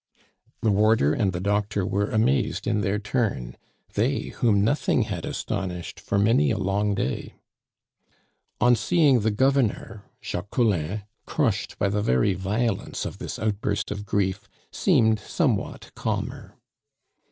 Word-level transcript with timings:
The 0.63 0.71
warder 0.71 1.13
and 1.13 1.31
the 1.31 1.39
doctor 1.39 1.85
were 1.85 2.09
amazed 2.09 2.65
in 2.65 2.81
their 2.81 2.97
turn 2.97 3.55
they, 3.93 4.29
whom 4.29 4.63
nothing 4.63 5.03
had 5.03 5.25
astonished 5.27 5.99
for 5.99 6.17
many 6.17 6.49
a 6.49 6.57
long 6.57 6.95
day. 6.95 7.35
On 8.59 8.75
seeing 8.75 9.19
the 9.19 9.29
governor, 9.29 10.03
Jacques 10.19 10.49
Collin, 10.49 11.03
crushed 11.27 11.77
by 11.77 11.87
the 11.89 12.01
very 12.01 12.33
violence 12.33 13.05
of 13.05 13.19
this 13.19 13.37
outburst 13.37 13.91
of 13.91 14.07
grief, 14.07 14.49
seemed 14.71 15.19
somewhat 15.19 15.91
calmer. 15.93 16.55